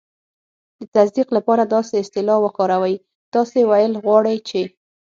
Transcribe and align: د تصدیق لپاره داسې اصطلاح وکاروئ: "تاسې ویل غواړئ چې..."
د 0.79 0.81
تصدیق 0.95 1.27
لپاره 1.37 1.63
داسې 1.75 1.93
اصطلاح 2.03 2.37
وکاروئ: 2.41 2.95
"تاسې 3.33 3.59
ویل 3.69 3.93
غواړئ 4.03 4.37
چې..." 4.49 4.61